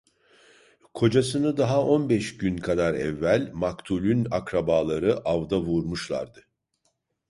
Kocasını 0.93 1.57
daha 1.57 1.83
on 1.85 2.09
beş 2.09 2.37
gün 2.37 2.57
kadar 2.57 2.93
evvel 2.93 3.51
maktulün 3.53 4.27
akrabaları 4.31 5.15
avda 5.17 5.59
vurmuşlardı. 5.61 6.45